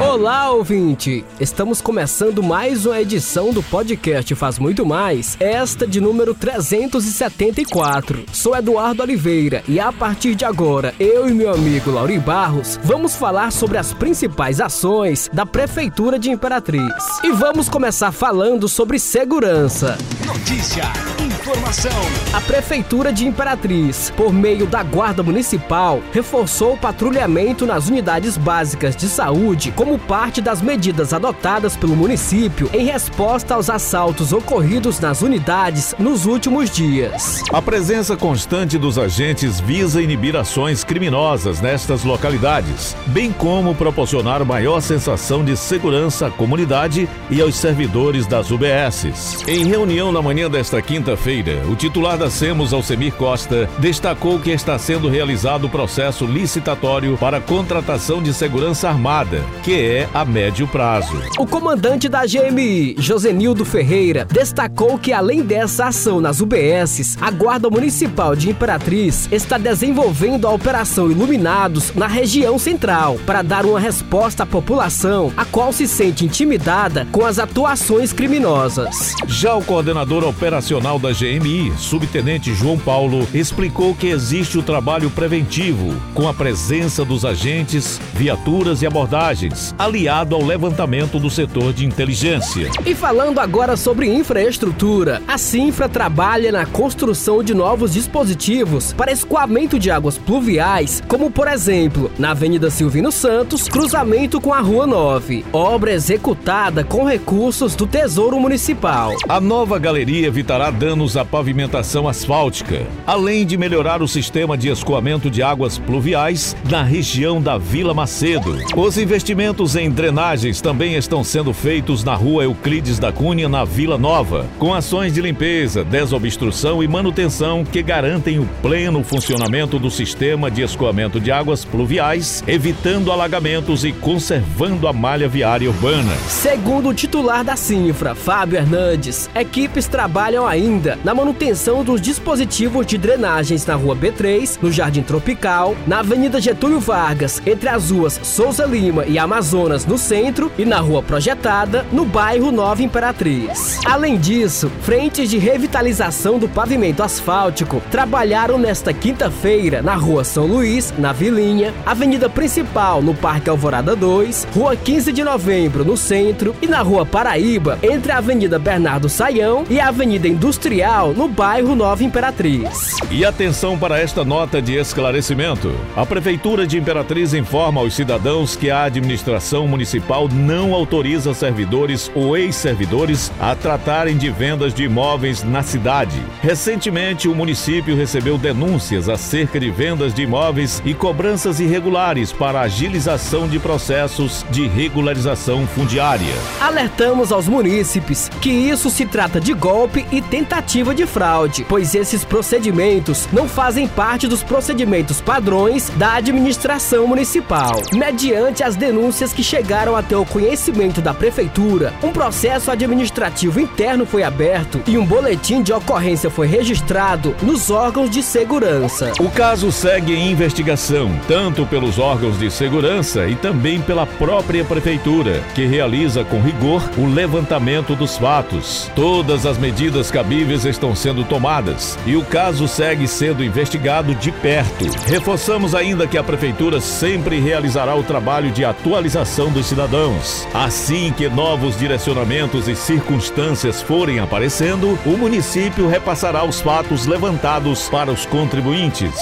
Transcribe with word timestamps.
Olá, 0.00 0.50
ouvinte! 0.50 1.24
Estamos 1.38 1.80
começando 1.80 2.42
mais 2.42 2.86
uma 2.86 3.00
edição 3.00 3.52
do 3.52 3.62
podcast 3.62 4.34
Faz 4.34 4.58
Muito 4.58 4.84
Mais, 4.86 5.36
esta 5.38 5.86
de 5.86 6.00
número 6.00 6.34
374. 6.34 8.24
Sou 8.32 8.56
Eduardo 8.56 9.02
Oliveira 9.02 9.62
e 9.68 9.78
a 9.78 9.92
partir 9.92 10.34
de 10.34 10.44
agora, 10.44 10.94
eu 10.98 11.28
e 11.28 11.34
meu 11.34 11.52
amigo 11.52 11.90
Lauri 11.90 12.18
Barros 12.18 12.80
vamos 12.82 13.14
falar 13.14 13.52
sobre 13.52 13.78
as 13.78 13.92
principais 13.92 14.60
ações 14.60 15.28
da 15.32 15.44
Prefeitura 15.44 16.18
de 16.18 16.30
Imperatriz. 16.30 16.82
E 17.22 17.30
vamos 17.30 17.68
começar 17.68 18.10
falando 18.12 18.68
sobre 18.68 18.98
segurança. 18.98 19.98
Notícia, 20.26 20.84
informação. 21.20 21.92
A 22.32 22.40
Prefeitura 22.40 23.12
de 23.12 23.26
Imperatriz, 23.26 24.10
por 24.16 24.32
meio 24.32 24.66
da 24.66 24.82
Guarda 24.82 25.22
Municipal, 25.22 26.00
reforçou 26.12 26.74
o 26.74 26.78
patrulhamento 26.78 27.66
nas 27.66 27.88
unidades 27.88 28.36
básicas 28.36 28.96
de 28.96 29.08
saúde 29.08 29.70
como 29.82 29.98
parte 29.98 30.40
das 30.40 30.62
medidas 30.62 31.12
adotadas 31.12 31.76
pelo 31.76 31.96
município 31.96 32.70
em 32.72 32.84
resposta 32.84 33.54
aos 33.54 33.68
assaltos 33.68 34.32
ocorridos 34.32 35.00
nas 35.00 35.22
unidades 35.22 35.92
nos 35.98 36.24
últimos 36.24 36.70
dias. 36.70 37.42
A 37.52 37.60
presença 37.60 38.16
constante 38.16 38.78
dos 38.78 38.96
agentes 38.96 39.58
visa 39.58 40.00
inibir 40.00 40.36
ações 40.36 40.84
criminosas 40.84 41.60
nestas 41.60 42.04
localidades, 42.04 42.94
bem 43.06 43.32
como 43.32 43.74
proporcionar 43.74 44.44
maior 44.44 44.80
sensação 44.80 45.44
de 45.44 45.56
segurança 45.56 46.28
à 46.28 46.30
comunidade 46.30 47.08
e 47.28 47.40
aos 47.40 47.56
servidores 47.56 48.24
das 48.24 48.52
UBSs. 48.52 49.42
Em 49.48 49.64
reunião 49.64 50.12
na 50.12 50.22
manhã 50.22 50.48
desta 50.48 50.80
quinta-feira, 50.80 51.60
o 51.68 51.74
titular 51.74 52.16
da 52.16 52.30
SEMOS, 52.30 52.72
Alcemir 52.72 53.14
Costa, 53.14 53.68
destacou 53.80 54.38
que 54.38 54.52
está 54.52 54.78
sendo 54.78 55.08
realizado 55.08 55.64
o 55.64 55.68
processo 55.68 56.24
licitatório 56.24 57.18
para 57.18 57.40
contratação 57.40 58.22
de 58.22 58.32
segurança 58.32 58.88
armada, 58.88 59.42
que 59.64 59.71
é 59.74 60.08
a 60.12 60.24
médio 60.24 60.66
prazo. 60.68 61.14
O 61.38 61.46
comandante 61.46 62.08
da 62.08 62.24
GMI, 62.26 62.96
Josenildo 62.98 63.64
Ferreira, 63.64 64.26
destacou 64.30 64.98
que 64.98 65.12
além 65.12 65.42
dessa 65.42 65.86
ação 65.86 66.20
nas 66.20 66.40
UBSs, 66.40 67.16
a 67.20 67.30
Guarda 67.30 67.70
Municipal 67.70 68.36
de 68.36 68.50
Imperatriz 68.50 69.28
está 69.30 69.58
desenvolvendo 69.58 70.46
a 70.46 70.50
Operação 70.50 71.10
Iluminados 71.10 71.92
na 71.94 72.06
região 72.06 72.58
central 72.58 73.18
para 73.24 73.42
dar 73.42 73.64
uma 73.64 73.80
resposta 73.80 74.42
à 74.42 74.46
população, 74.46 75.32
a 75.36 75.44
qual 75.44 75.72
se 75.72 75.86
sente 75.86 76.24
intimidada 76.24 77.06
com 77.10 77.24
as 77.24 77.38
atuações 77.38 78.12
criminosas. 78.12 79.14
Já 79.26 79.54
o 79.54 79.62
coordenador 79.62 80.24
operacional 80.24 80.98
da 80.98 81.12
GMI, 81.12 81.72
subtenente 81.78 82.54
João 82.54 82.78
Paulo, 82.78 83.26
explicou 83.32 83.94
que 83.94 84.08
existe 84.08 84.58
o 84.58 84.62
trabalho 84.62 85.10
preventivo, 85.10 85.94
com 86.14 86.28
a 86.28 86.34
presença 86.34 87.04
dos 87.04 87.24
agentes, 87.24 88.00
viaturas 88.14 88.82
e 88.82 88.86
abordagens, 88.86 89.61
aliado 89.78 90.34
ao 90.34 90.42
levantamento 90.42 91.18
do 91.18 91.30
setor 91.30 91.72
de 91.72 91.84
inteligência. 91.84 92.70
E 92.84 92.94
falando 92.94 93.38
agora 93.38 93.76
sobre 93.76 94.12
infraestrutura, 94.12 95.22
a 95.28 95.38
Sinfra 95.38 95.88
trabalha 95.88 96.50
na 96.50 96.66
construção 96.66 97.42
de 97.42 97.54
novos 97.54 97.92
dispositivos 97.92 98.92
para 98.92 99.12
escoamento 99.12 99.78
de 99.78 99.90
águas 99.90 100.18
pluviais, 100.18 101.02
como 101.06 101.30
por 101.30 101.46
exemplo, 101.46 102.10
na 102.18 102.30
Avenida 102.30 102.70
Silvino 102.70 103.12
Santos, 103.12 103.68
cruzamento 103.68 104.40
com 104.40 104.52
a 104.52 104.60
Rua 104.60 104.86
9, 104.86 105.44
obra 105.52 105.92
executada 105.92 106.82
com 106.82 107.04
recursos 107.04 107.76
do 107.76 107.86
Tesouro 107.86 108.40
Municipal. 108.40 109.14
A 109.28 109.40
nova 109.40 109.78
galeria 109.78 110.26
evitará 110.26 110.70
danos 110.70 111.16
à 111.16 111.24
pavimentação 111.24 112.08
asfáltica, 112.08 112.86
além 113.06 113.44
de 113.44 113.56
melhorar 113.56 114.02
o 114.02 114.08
sistema 114.08 114.56
de 114.56 114.68
escoamento 114.68 115.30
de 115.30 115.42
águas 115.42 115.78
pluviais 115.78 116.56
na 116.68 116.82
região 116.82 117.40
da 117.40 117.58
Vila 117.58 117.92
Macedo. 117.92 118.58
Os 118.76 118.96
investimentos 118.96 119.51
em 119.52 119.90
drenagens 119.90 120.62
também 120.62 120.94
estão 120.94 121.22
sendo 121.22 121.52
feitos 121.52 122.02
na 122.02 122.14
rua 122.14 122.44
Euclides 122.44 122.98
da 122.98 123.12
Cunha, 123.12 123.50
na 123.50 123.66
Vila 123.66 123.98
Nova, 123.98 124.46
com 124.58 124.72
ações 124.72 125.12
de 125.12 125.20
limpeza, 125.20 125.84
desobstrução 125.84 126.82
e 126.82 126.88
manutenção 126.88 127.62
que 127.62 127.82
garantem 127.82 128.38
o 128.38 128.48
pleno 128.62 129.04
funcionamento 129.04 129.78
do 129.78 129.90
sistema 129.90 130.50
de 130.50 130.62
escoamento 130.62 131.20
de 131.20 131.30
águas 131.30 131.66
pluviais, 131.66 132.42
evitando 132.46 133.12
alagamentos 133.12 133.84
e 133.84 133.92
conservando 133.92 134.88
a 134.88 134.92
malha 134.92 135.28
viária 135.28 135.68
urbana. 135.68 136.16
Segundo 136.28 136.88
o 136.88 136.94
titular 136.94 137.44
da 137.44 137.54
Sinfra, 137.54 138.14
Fábio 138.14 138.56
Hernandes, 138.56 139.28
equipes 139.34 139.86
trabalham 139.86 140.46
ainda 140.46 140.98
na 141.04 141.14
manutenção 141.14 141.84
dos 141.84 142.00
dispositivos 142.00 142.86
de 142.86 142.96
drenagens 142.96 143.66
na 143.66 143.74
Rua 143.74 143.94
B3, 143.94 144.58
no 144.62 144.72
Jardim 144.72 145.02
Tropical, 145.02 145.76
na 145.86 145.98
Avenida 145.98 146.40
Getúlio 146.40 146.80
Vargas, 146.80 147.42
entre 147.44 147.68
as 147.68 147.90
ruas 147.90 148.18
Souza 148.22 148.64
Lima 148.64 149.04
e 149.04 149.18
Amazonas, 149.18 149.41
no 149.88 149.98
centro, 149.98 150.52
e 150.56 150.64
na 150.64 150.78
Rua 150.78 151.02
Projetada, 151.02 151.84
no 151.90 152.04
bairro 152.04 152.52
Nova 152.52 152.82
Imperatriz. 152.82 153.80
Além 153.84 154.16
disso, 154.16 154.70
frentes 154.82 155.28
de 155.28 155.36
revitalização 155.36 156.38
do 156.38 156.48
pavimento 156.48 157.02
asfáltico 157.02 157.82
trabalharam 157.90 158.56
nesta 158.56 158.92
quinta-feira 158.92 159.82
na 159.82 159.94
Rua 159.94 160.22
São 160.22 160.46
Luís, 160.46 160.94
na 160.96 161.12
Vilinha, 161.12 161.74
Avenida 161.84 162.30
Principal, 162.30 163.02
no 163.02 163.14
Parque 163.14 163.50
Alvorada 163.50 163.96
2, 163.96 164.46
Rua 164.54 164.76
15 164.76 165.12
de 165.12 165.24
Novembro, 165.24 165.84
no 165.84 165.96
centro, 165.96 166.54
e 166.62 166.68
na 166.68 166.80
Rua 166.80 167.04
Paraíba, 167.04 167.78
entre 167.82 168.12
a 168.12 168.18
Avenida 168.18 168.60
Bernardo 168.60 169.08
Saião 169.08 169.64
e 169.68 169.80
a 169.80 169.88
Avenida 169.88 170.28
Industrial, 170.28 171.12
no 171.12 171.26
bairro 171.26 171.74
Nova 171.74 172.04
Imperatriz. 172.04 172.96
E 173.10 173.24
atenção 173.24 173.76
para 173.76 173.98
esta 173.98 174.24
nota 174.24 174.62
de 174.62 174.76
esclarecimento. 174.76 175.74
A 175.96 176.06
Prefeitura 176.06 176.64
de 176.64 176.78
Imperatriz 176.78 177.34
informa 177.34 177.80
aos 177.80 177.94
cidadãos 177.94 178.54
que 178.54 178.70
a 178.70 178.84
administração 178.84 179.31
municipal 179.66 180.28
não 180.28 180.74
autoriza 180.74 181.34
servidores 181.34 182.10
ou 182.14 182.36
ex-servidores 182.36 183.30
a 183.40 183.54
tratarem 183.54 184.16
de 184.16 184.30
vendas 184.30 184.74
de 184.74 184.84
imóveis 184.84 185.42
na 185.42 185.62
cidade. 185.62 186.20
Recentemente, 186.40 187.28
o 187.28 187.34
município 187.34 187.96
recebeu 187.96 188.36
denúncias 188.36 189.08
acerca 189.08 189.60
de 189.60 189.70
vendas 189.70 190.12
de 190.12 190.22
imóveis 190.22 190.82
e 190.84 190.94
cobranças 190.94 191.60
irregulares 191.60 192.32
para 192.32 192.60
agilização 192.60 193.48
de 193.48 193.58
processos 193.58 194.44
de 194.50 194.66
regularização 194.66 195.66
fundiária. 195.66 196.34
Alertamos 196.60 197.30
aos 197.30 197.46
munícipes 197.48 198.28
que 198.40 198.50
isso 198.50 198.90
se 198.90 199.06
trata 199.06 199.40
de 199.40 199.52
golpe 199.52 200.06
e 200.10 200.20
tentativa 200.20 200.94
de 200.94 201.06
fraude, 201.06 201.64
pois 201.68 201.94
esses 201.94 202.24
procedimentos 202.24 203.28
não 203.32 203.48
fazem 203.48 203.86
parte 203.86 204.26
dos 204.26 204.42
procedimentos 204.42 205.20
padrões 205.20 205.90
da 205.90 206.14
administração 206.14 207.06
municipal. 207.06 207.80
Mediante 207.92 208.64
as 208.64 208.76
denúncias 208.76 209.21
que 209.30 209.44
chegaram 209.44 209.94
até 209.94 210.16
o 210.16 210.24
conhecimento 210.24 211.02
da 211.02 211.12
prefeitura, 211.12 211.92
um 212.02 212.10
processo 212.10 212.70
administrativo 212.70 213.60
interno 213.60 214.06
foi 214.06 214.22
aberto 214.22 214.80
e 214.86 214.96
um 214.96 215.04
boletim 215.04 215.62
de 215.62 215.70
ocorrência 215.70 216.30
foi 216.30 216.46
registrado 216.46 217.36
nos 217.42 217.70
órgãos 217.70 218.08
de 218.08 218.22
segurança. 218.22 219.12
O 219.20 219.30
caso 219.30 219.70
segue 219.70 220.14
em 220.14 220.30
investigação, 220.30 221.10
tanto 221.28 221.66
pelos 221.66 221.98
órgãos 221.98 222.38
de 222.38 222.50
segurança 222.50 223.28
e 223.28 223.36
também 223.36 223.82
pela 223.82 224.06
própria 224.06 224.64
prefeitura, 224.64 225.42
que 225.54 225.66
realiza 225.66 226.24
com 226.24 226.40
rigor 226.40 226.82
o 226.96 227.06
levantamento 227.06 227.94
dos 227.94 228.16
fatos. 228.16 228.90
Todas 228.96 229.44
as 229.44 229.58
medidas 229.58 230.10
cabíveis 230.10 230.64
estão 230.64 230.96
sendo 230.96 231.22
tomadas 231.22 231.98
e 232.06 232.16
o 232.16 232.24
caso 232.24 232.66
segue 232.66 233.06
sendo 233.06 233.44
investigado 233.44 234.14
de 234.14 234.32
perto. 234.32 234.86
Reforçamos 235.06 235.74
ainda 235.74 236.06
que 236.06 236.16
a 236.16 236.24
prefeitura 236.24 236.80
sempre 236.80 237.38
realizará 237.38 237.94
o 237.94 238.02
trabalho 238.02 238.50
de 238.50 238.64
atualização 238.64 239.11
dos 239.52 239.66
cidadãos. 239.66 240.48
Assim 240.54 241.12
que 241.12 241.28
novos 241.28 241.78
direcionamentos 241.78 242.66
e 242.66 242.74
circunstâncias 242.74 243.82
forem 243.82 244.18
aparecendo, 244.20 244.98
o 245.04 245.18
município 245.18 245.86
repassará 245.86 246.42
os 246.44 246.62
fatos 246.62 247.06
levantados 247.06 247.90
para 247.90 248.10
os 248.10 248.24
contribuintes. 248.24 249.12